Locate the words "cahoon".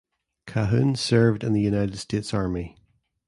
0.47-0.95